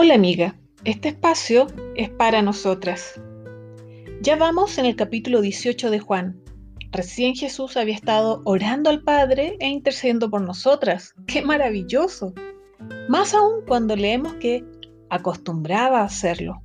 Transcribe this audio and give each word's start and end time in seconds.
Hola 0.00 0.14
amiga, 0.14 0.54
este 0.84 1.08
espacio 1.08 1.66
es 1.96 2.08
para 2.08 2.40
nosotras. 2.40 3.20
Ya 4.22 4.36
vamos 4.36 4.78
en 4.78 4.84
el 4.84 4.94
capítulo 4.94 5.40
18 5.40 5.90
de 5.90 5.98
Juan. 5.98 6.40
Recién 6.92 7.34
Jesús 7.34 7.76
había 7.76 7.96
estado 7.96 8.40
orando 8.44 8.90
al 8.90 9.02
Padre 9.02 9.56
e 9.58 9.66
intercediendo 9.66 10.30
por 10.30 10.40
nosotras. 10.42 11.16
¡Qué 11.26 11.42
maravilloso! 11.42 12.32
Más 13.08 13.34
aún 13.34 13.64
cuando 13.66 13.96
leemos 13.96 14.34
que 14.34 14.64
acostumbraba 15.10 16.02
a 16.02 16.04
hacerlo. 16.04 16.62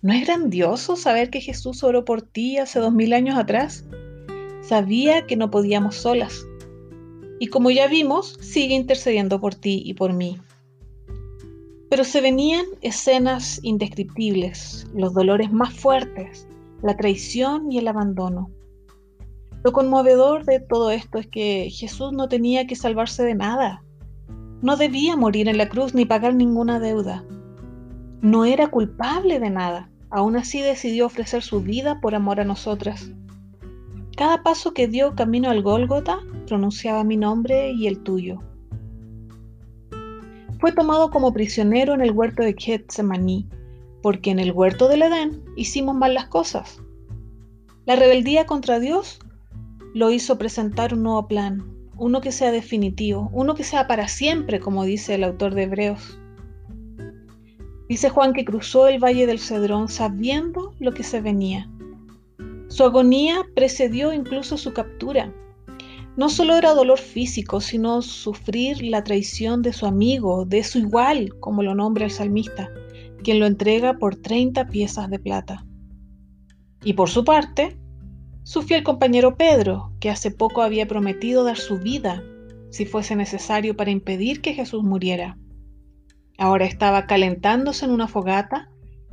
¿No 0.00 0.12
es 0.12 0.24
grandioso 0.24 0.94
saber 0.94 1.30
que 1.30 1.40
Jesús 1.40 1.82
oró 1.82 2.04
por 2.04 2.22
ti 2.22 2.58
hace 2.58 2.78
dos 2.78 2.92
mil 2.92 3.14
años 3.14 3.36
atrás? 3.36 3.84
Sabía 4.60 5.26
que 5.26 5.34
no 5.34 5.50
podíamos 5.50 5.96
solas. 5.96 6.46
Y 7.40 7.48
como 7.48 7.72
ya 7.72 7.88
vimos, 7.88 8.38
sigue 8.40 8.76
intercediendo 8.76 9.40
por 9.40 9.56
ti 9.56 9.82
y 9.84 9.94
por 9.94 10.12
mí. 10.12 10.38
Pero 11.90 12.04
se 12.04 12.20
venían 12.20 12.64
escenas 12.82 13.58
indescriptibles, 13.64 14.86
los 14.94 15.12
dolores 15.12 15.50
más 15.50 15.74
fuertes, 15.74 16.46
la 16.82 16.96
traición 16.96 17.72
y 17.72 17.78
el 17.78 17.88
abandono. 17.88 18.48
Lo 19.64 19.72
conmovedor 19.72 20.44
de 20.44 20.60
todo 20.60 20.92
esto 20.92 21.18
es 21.18 21.26
que 21.26 21.68
Jesús 21.68 22.12
no 22.12 22.28
tenía 22.28 22.68
que 22.68 22.76
salvarse 22.76 23.24
de 23.24 23.34
nada. 23.34 23.82
No 24.62 24.76
debía 24.76 25.16
morir 25.16 25.48
en 25.48 25.58
la 25.58 25.68
cruz 25.68 25.92
ni 25.92 26.04
pagar 26.04 26.32
ninguna 26.36 26.78
deuda. 26.78 27.24
No 28.22 28.44
era 28.44 28.68
culpable 28.68 29.40
de 29.40 29.50
nada. 29.50 29.90
Aún 30.10 30.36
así 30.36 30.60
decidió 30.60 31.06
ofrecer 31.06 31.42
su 31.42 31.60
vida 31.60 32.00
por 32.00 32.14
amor 32.14 32.38
a 32.38 32.44
nosotras. 32.44 33.10
Cada 34.16 34.44
paso 34.44 34.74
que 34.74 34.86
dio 34.86 35.16
camino 35.16 35.50
al 35.50 35.62
Gólgota 35.62 36.20
pronunciaba 36.46 37.02
mi 37.02 37.16
nombre 37.16 37.72
y 37.72 37.88
el 37.88 37.98
tuyo 37.98 38.40
fue 40.60 40.72
tomado 40.72 41.10
como 41.10 41.32
prisionero 41.32 41.94
en 41.94 42.02
el 42.02 42.12
huerto 42.12 42.42
de 42.42 42.54
Getsemaní, 42.54 43.48
porque 44.02 44.30
en 44.30 44.38
el 44.38 44.52
huerto 44.52 44.88
del 44.88 45.02
Edén 45.02 45.42
hicimos 45.56 45.94
mal 45.94 46.14
las 46.14 46.26
cosas. 46.26 46.80
La 47.86 47.96
rebeldía 47.96 48.44
contra 48.44 48.78
Dios 48.78 49.20
lo 49.94 50.10
hizo 50.10 50.38
presentar 50.38 50.94
un 50.94 51.02
nuevo 51.02 51.26
plan, 51.26 51.64
uno 51.96 52.20
que 52.20 52.30
sea 52.30 52.52
definitivo, 52.52 53.30
uno 53.32 53.54
que 53.54 53.64
sea 53.64 53.86
para 53.86 54.06
siempre, 54.06 54.60
como 54.60 54.84
dice 54.84 55.14
el 55.14 55.24
autor 55.24 55.54
de 55.54 55.64
Hebreos. 55.64 56.18
Dice 57.88 58.08
Juan 58.10 58.32
que 58.32 58.44
cruzó 58.44 58.86
el 58.86 59.02
valle 59.02 59.26
del 59.26 59.40
Cedrón 59.40 59.88
sabiendo 59.88 60.74
lo 60.78 60.92
que 60.92 61.02
se 61.02 61.20
venía. 61.20 61.68
Su 62.68 62.84
agonía 62.84 63.42
precedió 63.54 64.12
incluso 64.12 64.56
su 64.56 64.72
captura. 64.72 65.32
No 66.20 66.28
solo 66.28 66.54
era 66.54 66.74
dolor 66.74 66.98
físico, 66.98 67.62
sino 67.62 68.02
sufrir 68.02 68.82
la 68.82 69.02
traición 69.02 69.62
de 69.62 69.72
su 69.72 69.86
amigo, 69.86 70.44
de 70.44 70.62
su 70.64 70.78
igual, 70.78 71.30
como 71.40 71.62
lo 71.62 71.74
nombra 71.74 72.04
el 72.04 72.10
salmista, 72.10 72.68
quien 73.24 73.40
lo 73.40 73.46
entrega 73.46 73.94
por 73.94 74.16
30 74.16 74.68
piezas 74.68 75.08
de 75.08 75.18
plata. 75.18 75.64
Y 76.84 76.92
por 76.92 77.08
su 77.08 77.24
parte, 77.24 77.78
su 78.42 78.60
fiel 78.60 78.82
compañero 78.82 79.38
Pedro, 79.38 79.94
que 79.98 80.10
hace 80.10 80.30
poco 80.30 80.60
había 80.60 80.86
prometido 80.86 81.42
dar 81.42 81.56
su 81.56 81.78
vida 81.78 82.22
si 82.68 82.84
fuese 82.84 83.16
necesario 83.16 83.74
para 83.74 83.90
impedir 83.90 84.42
que 84.42 84.52
Jesús 84.52 84.84
muriera. 84.84 85.38
Ahora 86.36 86.66
estaba 86.66 87.06
calentándose 87.06 87.86
en 87.86 87.92
una 87.92 88.08
fogata, 88.08 88.68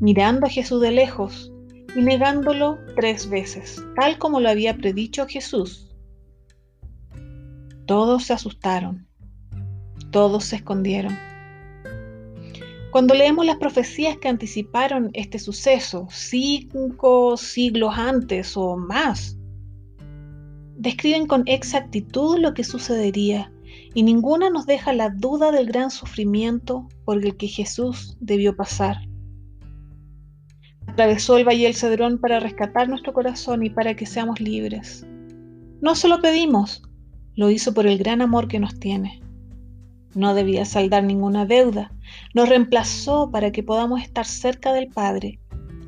mirando 0.00 0.44
a 0.44 0.50
Jesús 0.50 0.82
de 0.82 0.90
lejos 0.90 1.50
y 1.96 2.02
negándolo 2.02 2.78
tres 2.94 3.30
veces, 3.30 3.82
tal 3.96 4.18
como 4.18 4.38
lo 4.38 4.50
había 4.50 4.76
predicho 4.76 5.26
Jesús 5.26 5.86
todos 7.90 8.22
se 8.22 8.32
asustaron, 8.32 9.08
todos 10.12 10.44
se 10.44 10.54
escondieron. 10.54 11.18
Cuando 12.92 13.14
leemos 13.14 13.44
las 13.44 13.56
profecías 13.56 14.16
que 14.16 14.28
anticiparon 14.28 15.10
este 15.12 15.40
suceso, 15.40 16.06
cinco 16.08 17.36
siglos 17.36 17.92
antes 17.96 18.56
o 18.56 18.76
más, 18.76 19.36
describen 20.76 21.26
con 21.26 21.42
exactitud 21.46 22.38
lo 22.38 22.54
que 22.54 22.62
sucedería 22.62 23.52
y 23.92 24.04
ninguna 24.04 24.50
nos 24.50 24.66
deja 24.66 24.92
la 24.92 25.10
duda 25.10 25.50
del 25.50 25.66
gran 25.66 25.90
sufrimiento 25.90 26.86
por 27.04 27.16
el 27.24 27.36
que 27.36 27.48
Jesús 27.48 28.16
debió 28.20 28.54
pasar. 28.54 28.98
Atravesó 30.86 31.38
el 31.38 31.44
Valle 31.44 31.64
del 31.64 31.74
Cedrón 31.74 32.18
para 32.20 32.38
rescatar 32.38 32.88
nuestro 32.88 33.12
corazón 33.12 33.64
y 33.64 33.70
para 33.70 33.96
que 33.96 34.06
seamos 34.06 34.40
libres. 34.40 35.04
No 35.80 35.96
se 35.96 36.06
lo 36.06 36.20
pedimos, 36.20 36.84
lo 37.36 37.50
hizo 37.50 37.74
por 37.74 37.86
el 37.86 37.98
gran 37.98 38.22
amor 38.22 38.48
que 38.48 38.60
nos 38.60 38.78
tiene. 38.78 39.20
No 40.14 40.34
debía 40.34 40.64
saldar 40.64 41.04
ninguna 41.04 41.46
deuda. 41.46 41.92
Nos 42.34 42.48
reemplazó 42.48 43.30
para 43.30 43.52
que 43.52 43.62
podamos 43.62 44.02
estar 44.02 44.26
cerca 44.26 44.72
del 44.72 44.88
Padre 44.88 45.38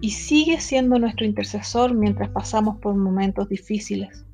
y 0.01 0.11
sigue 0.11 0.61
siendo 0.61 0.99
nuestro 0.99 1.27
intercesor 1.27 1.95
mientras 1.95 2.29
pasamos 2.31 2.79
por 2.79 2.95
momentos 2.95 3.49
difíciles. 3.49 4.25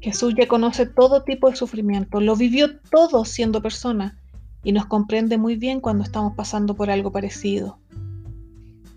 Jesús 0.00 0.34
ya 0.36 0.46
conoce 0.46 0.84
todo 0.84 1.22
tipo 1.22 1.48
de 1.48 1.56
sufrimiento, 1.56 2.20
lo 2.20 2.36
vivió 2.36 2.78
todo 2.90 3.24
siendo 3.24 3.62
persona 3.62 4.18
y 4.62 4.72
nos 4.72 4.86
comprende 4.86 5.38
muy 5.38 5.56
bien 5.56 5.80
cuando 5.80 6.04
estamos 6.04 6.34
pasando 6.34 6.74
por 6.74 6.90
algo 6.90 7.10
parecido. 7.10 7.78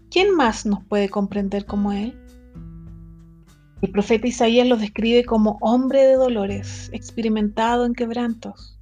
¿Quién 0.09 0.35
más 0.35 0.65
nos 0.65 0.83
puede 0.83 1.09
comprender 1.09 1.65
como 1.65 1.91
Él? 1.91 2.17
El 3.81 3.91
profeta 3.91 4.27
Isaías 4.27 4.67
lo 4.67 4.75
describe 4.75 5.23
como 5.23 5.59
hombre 5.61 6.03
de 6.03 6.13
dolores, 6.13 6.89
experimentado 6.93 7.85
en 7.85 7.93
quebrantos. 7.93 8.79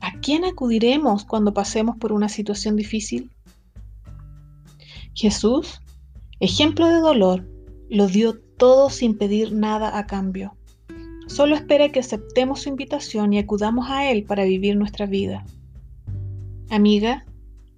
¿A 0.00 0.18
quién 0.20 0.44
acudiremos 0.44 1.24
cuando 1.24 1.52
pasemos 1.52 1.96
por 1.98 2.12
una 2.12 2.30
situación 2.30 2.76
difícil? 2.76 3.30
Jesús, 5.14 5.82
ejemplo 6.40 6.86
de 6.86 7.00
dolor, 7.00 7.46
lo 7.90 8.06
dio 8.06 8.38
todo 8.38 8.88
sin 8.88 9.18
pedir 9.18 9.52
nada 9.52 9.98
a 9.98 10.06
cambio. 10.06 10.56
Solo 11.26 11.54
espera 11.54 11.90
que 11.90 12.00
aceptemos 12.00 12.62
su 12.62 12.70
invitación 12.70 13.34
y 13.34 13.38
acudamos 13.38 13.90
a 13.90 14.10
Él 14.10 14.24
para 14.24 14.44
vivir 14.44 14.76
nuestra 14.76 15.04
vida. 15.04 15.44
Amiga, 16.70 17.26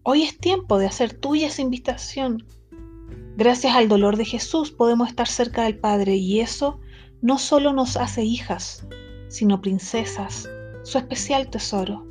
hoy 0.05 0.22
es 0.22 0.38
tiempo 0.38 0.78
de 0.78 0.87
hacer 0.87 1.15
tuya 1.15 1.49
esa 1.49 1.62
invitación 1.62 2.44
Gracias 3.37 3.75
al 3.75 3.89
dolor 3.89 4.17
de 4.17 4.25
Jesús 4.25 4.71
podemos 4.71 5.09
estar 5.09 5.29
cerca 5.29 5.63
del 5.63 5.79
Padre 5.79 6.17
y 6.17 6.41
eso 6.41 6.81
no 7.21 7.39
solo 7.39 7.73
nos 7.73 7.97
hace 7.97 8.25
hijas, 8.25 8.87
sino 9.29 9.61
princesas, 9.61 10.49
su 10.83 10.99
especial 10.99 11.49
tesoro. 11.49 12.07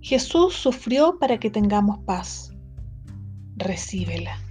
Jesús 0.00 0.54
sufrió 0.54 1.18
para 1.18 1.38
que 1.38 1.50
tengamos 1.50 1.98
paz. 2.04 2.52
Recíbela. 3.56 4.47